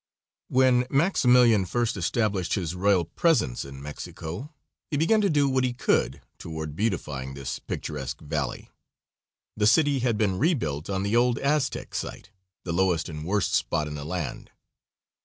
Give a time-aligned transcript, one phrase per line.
[0.47, 4.51] When Maximilian first established his royal presence in Mexico
[4.89, 8.71] he began to do what he could toward beautifying this picturesque valley.
[9.55, 12.31] The city had been rebuilt on the old Aztec site
[12.63, 14.49] the lowest and worst spot in the land.